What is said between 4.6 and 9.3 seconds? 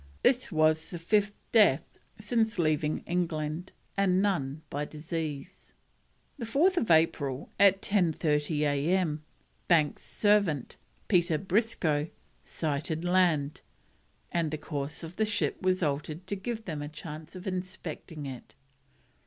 by disease. The 4th April, at 10.30 A.M.,